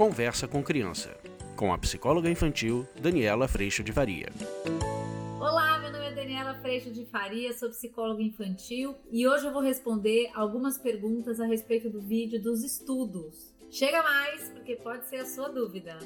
[0.00, 1.14] Conversa com Criança,
[1.54, 4.30] com a psicóloga infantil Daniela Freixo de Faria.
[5.38, 9.60] Olá, meu nome é Daniela Freixo de Faria, sou psicóloga infantil e hoje eu vou
[9.60, 13.54] responder algumas perguntas a respeito do vídeo dos estudos.
[13.70, 15.98] Chega mais, porque pode ser a sua dúvida.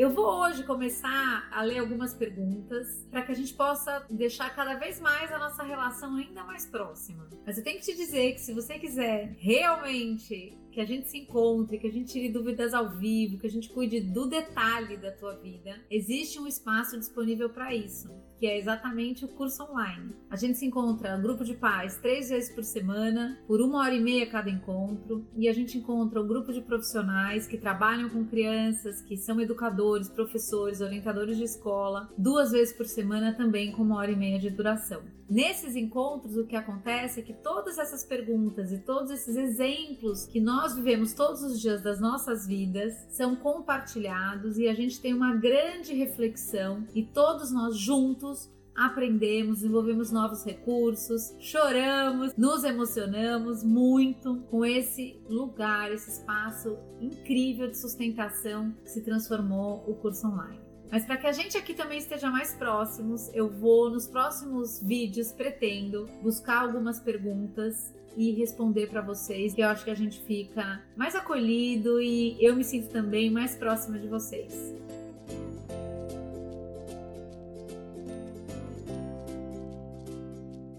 [0.00, 4.72] Eu vou hoje começar a ler algumas perguntas para que a gente possa deixar cada
[4.76, 7.28] vez mais a nossa relação ainda mais próxima.
[7.44, 11.18] Mas eu tenho que te dizer que se você quiser realmente que a gente se
[11.18, 15.10] encontre, que a gente tire dúvidas ao vivo, que a gente cuide do detalhe da
[15.10, 18.08] tua vida, existe um espaço disponível para isso
[18.40, 20.16] que é exatamente o curso online.
[20.30, 24.00] A gente se encontra grupo de pais três vezes por semana, por uma hora e
[24.00, 29.02] meia cada encontro, e a gente encontra um grupo de profissionais que trabalham com crianças,
[29.02, 34.10] que são educadores, professores, orientadores de escola, duas vezes por semana também com uma hora
[34.10, 35.02] e meia de duração.
[35.30, 40.40] Nesses encontros, o que acontece é que todas essas perguntas e todos esses exemplos que
[40.40, 45.34] nós vivemos todos os dias das nossas vidas são compartilhados e a gente tem uma
[45.34, 54.64] grande reflexão e todos nós juntos aprendemos, desenvolvemos novos recursos, choramos, nos emocionamos muito com
[54.64, 60.60] esse lugar, esse espaço incrível de sustentação que se transformou o curso online.
[60.90, 65.30] Mas para que a gente aqui também esteja mais próximos, eu vou nos próximos vídeos
[65.32, 70.82] pretendo buscar algumas perguntas e responder para vocês, que eu acho que a gente fica
[70.96, 74.74] mais acolhido e eu me sinto também mais próxima de vocês.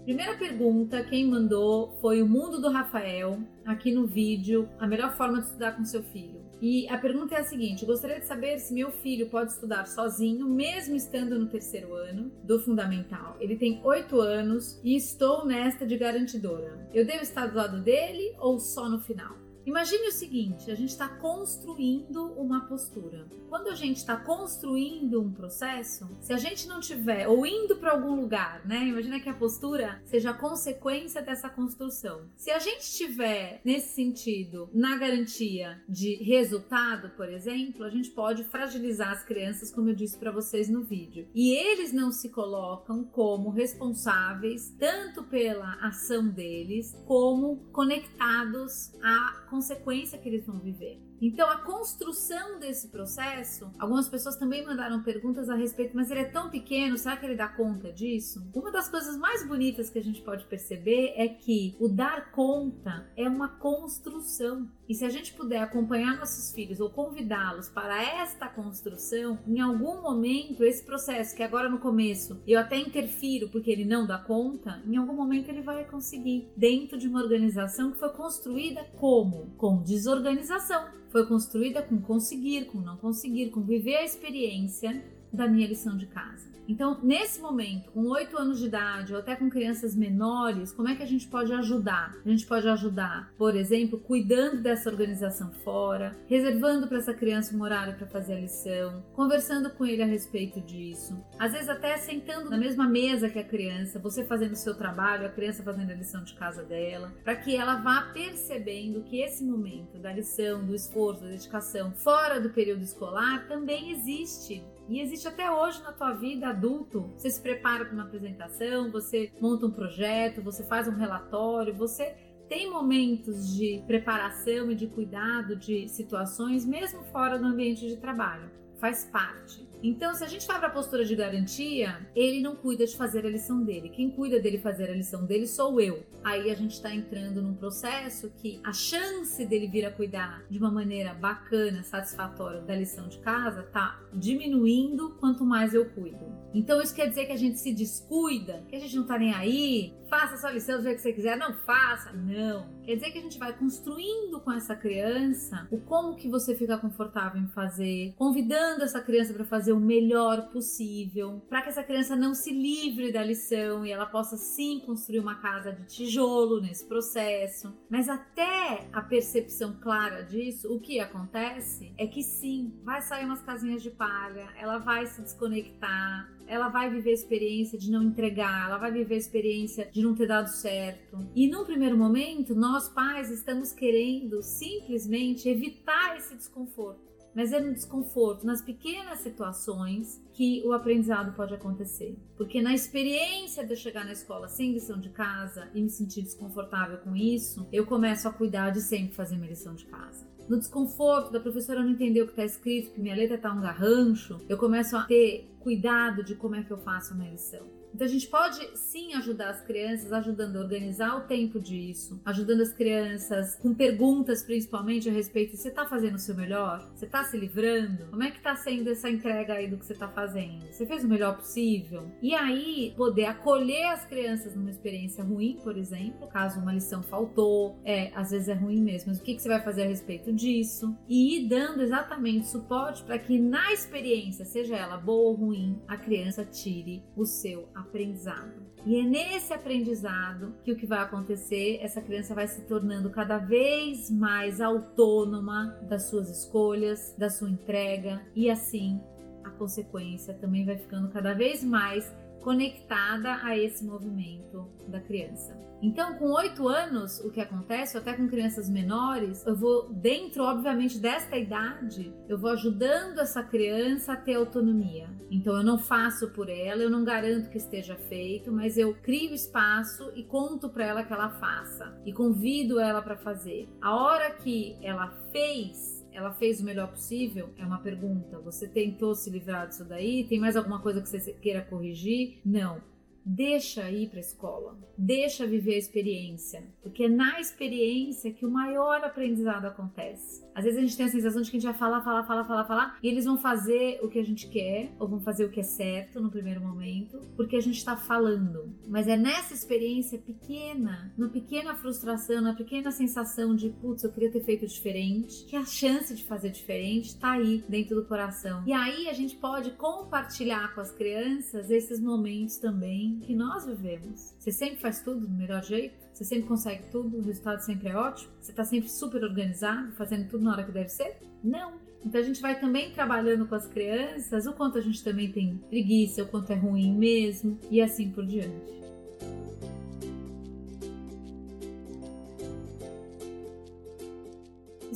[0.04, 5.40] Primeira pergunta, quem mandou foi o Mundo do Rafael, aqui no vídeo, a melhor forma
[5.40, 6.41] de estudar com seu filho.
[6.62, 10.48] E a pergunta é a seguinte: gostaria de saber se meu filho pode estudar sozinho,
[10.48, 13.36] mesmo estando no terceiro ano do fundamental.
[13.40, 16.88] Ele tem oito anos e estou nesta de garantidora.
[16.94, 19.36] Eu devo estar do lado dele ou só no final?
[19.64, 23.26] Imagine o seguinte: a gente está construindo uma postura.
[23.48, 27.92] Quando a gente está construindo um processo, se a gente não tiver ou indo para
[27.92, 28.86] algum lugar, né?
[28.86, 32.28] Imagina que a postura seja a consequência dessa construção.
[32.36, 38.44] Se a gente estiver nesse sentido na garantia de resultado, por exemplo, a gente pode
[38.44, 41.28] fragilizar as crianças, como eu disse para vocês no vídeo.
[41.34, 50.18] E eles não se colocam como responsáveis tanto pela ação deles como conectados a consequência
[50.18, 50.98] que eles vão viver.
[51.22, 56.24] Então, a construção desse processo, algumas pessoas também mandaram perguntas a respeito, mas ele é
[56.24, 58.44] tão pequeno, será que ele dá conta disso?
[58.52, 63.08] Uma das coisas mais bonitas que a gente pode perceber é que o dar conta
[63.16, 64.68] é uma construção.
[64.88, 70.02] E se a gente puder acompanhar nossos filhos ou convidá-los para esta construção, em algum
[70.02, 74.82] momento, esse processo que agora no começo eu até interfiro porque ele não dá conta,
[74.84, 79.54] em algum momento ele vai conseguir, dentro de uma organização que foi construída como?
[79.56, 85.66] Com desorganização foi construída com conseguir, com não conseguir, com viver a experiência da minha
[85.66, 86.52] lição de casa.
[86.68, 90.94] Então, nesse momento, com 8 anos de idade ou até com crianças menores, como é
[90.94, 92.14] que a gente pode ajudar?
[92.24, 97.62] A gente pode ajudar, por exemplo, cuidando dessa organização fora, reservando para essa criança um
[97.62, 101.22] horário para fazer a lição, conversando com ele a respeito disso.
[101.38, 105.26] Às vezes até sentando na mesma mesa que a criança, você fazendo o seu trabalho,
[105.26, 109.44] a criança fazendo a lição de casa dela, para que ela vá percebendo que esse
[109.44, 115.28] momento da lição, do esforço, da dedicação fora do período escolar também existe e existe
[115.28, 117.12] até hoje na tua vida adulto.
[117.16, 122.14] Você se prepara para uma apresentação, você monta um projeto, você faz um relatório, você
[122.48, 128.61] tem momentos de preparação e de cuidado de situações mesmo fora do ambiente de trabalho.
[128.82, 129.64] Faz parte.
[129.80, 133.24] Então, se a gente vai para a postura de garantia, ele não cuida de fazer
[133.24, 133.88] a lição dele.
[133.88, 136.04] Quem cuida dele fazer a lição dele sou eu.
[136.24, 140.58] Aí a gente está entrando num processo que a chance dele vir a cuidar de
[140.58, 146.32] uma maneira bacana, satisfatória da lição de casa tá diminuindo quanto mais eu cuido.
[146.54, 149.32] Então isso quer dizer que a gente se descuida, que a gente não tá nem
[149.32, 152.68] aí, faça sua lição do jeito que você quiser, não faça, não.
[152.84, 156.76] Quer dizer que a gente vai construindo com essa criança o como que você fica
[156.78, 162.16] confortável em fazer, convidando essa criança para fazer o melhor possível, para que essa criança
[162.16, 166.86] não se livre da lição e ela possa sim construir uma casa de tijolo nesse
[166.86, 167.76] processo.
[167.90, 173.42] Mas até a percepção clara disso, o que acontece é que sim, vai sair umas
[173.42, 178.68] casinhas de palha, ela vai se desconectar, ela vai viver a experiência de não entregar,
[178.68, 181.18] ela vai viver a experiência de não ter dado certo.
[181.34, 187.11] E num primeiro momento, nós pais estamos querendo simplesmente evitar esse desconforto.
[187.34, 192.16] Mas é no desconforto, nas pequenas situações que o aprendizado pode acontecer.
[192.36, 196.22] Porque na experiência de eu chegar na escola sem lição de casa e me sentir
[196.22, 200.58] desconfortável com isso, eu começo a cuidar de sempre fazer minha lição de casa no
[200.58, 204.38] desconforto da professora não entender o que está escrito, que minha letra está um garrancho,
[204.48, 207.81] eu começo a ter cuidado de como é que eu faço a minha lição.
[207.94, 212.62] Então a gente pode sim ajudar as crianças, ajudando a organizar o tempo disso, ajudando
[212.62, 216.90] as crianças com perguntas principalmente a respeito: você está fazendo o seu melhor?
[216.94, 218.06] Você está se livrando?
[218.10, 220.66] Como é que está sendo essa entrega aí do que você está fazendo?
[220.70, 222.10] Você fez o melhor possível?
[222.22, 227.78] E aí poder acolher as crianças numa experiência ruim, por exemplo, caso uma lição faltou,
[227.84, 229.08] é às vezes é ruim mesmo.
[229.08, 230.96] Mas o que, que você vai fazer a respeito disso?
[231.08, 235.96] E ir dando exatamente suporte para que na experiência, seja ela boa ou ruim, a
[235.96, 238.62] criança tire o seu aprendizado.
[238.84, 243.38] E é nesse aprendizado que o que vai acontecer, essa criança vai se tornando cada
[243.38, 249.00] vez mais autônoma das suas escolhas, da sua entrega e assim
[249.44, 255.62] a consequência também vai ficando cada vez mais conectada a esse movimento da criança.
[255.82, 260.96] Então, com oito anos, o que acontece, até com crianças menores, eu vou, dentro, obviamente,
[260.96, 265.10] desta idade, eu vou ajudando essa criança a ter autonomia.
[265.28, 269.34] Então, eu não faço por ela, eu não garanto que esteja feito, mas eu crio
[269.34, 273.68] espaço e conto para ela que ela faça e convido ela para fazer.
[273.80, 277.50] A hora que ela fez, ela fez o melhor possível?
[277.58, 278.38] É uma pergunta.
[278.40, 280.24] Você tentou se livrar disso daí?
[280.24, 282.40] Tem mais alguma coisa que você queira corrigir?
[282.44, 282.80] Não.
[283.24, 288.50] Deixa ir para a escola, deixa viver a experiência, porque é na experiência que o
[288.50, 290.42] maior aprendizado acontece.
[290.52, 292.44] Às vezes a gente tem a sensação de que a gente vai falar, falar, falar,
[292.44, 295.50] falar, falar, e eles vão fazer o que a gente quer, ou vão fazer o
[295.50, 298.74] que é certo no primeiro momento, porque a gente está falando.
[298.88, 304.32] Mas é nessa experiência pequena, na pequena frustração, na pequena sensação de, putz, eu queria
[304.32, 308.64] ter feito diferente, que a chance de fazer diferente está aí dentro do coração.
[308.66, 314.34] E aí a gente pode compartilhar com as crianças esses momentos também que nós vivemos.
[314.38, 317.96] Você sempre faz tudo do melhor jeito, você sempre consegue tudo, o resultado sempre é
[317.96, 321.18] ótimo, você está sempre super organizado, fazendo tudo na hora que deve ser?
[321.42, 321.74] Não.
[322.04, 325.56] Então a gente vai também trabalhando com as crianças o quanto a gente também tem
[325.68, 328.81] preguiça, o quanto é ruim mesmo e assim por diante.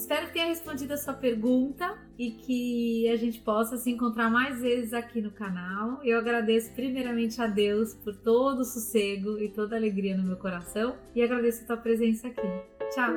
[0.07, 4.61] Espero que tenha respondido a sua pergunta e que a gente possa se encontrar mais
[4.61, 6.01] vezes aqui no canal.
[6.05, 10.37] Eu agradeço primeiramente a Deus por todo o sossego e toda a alegria no meu
[10.37, 12.47] coração e agradeço a tua presença aqui.
[12.95, 13.15] Tchau!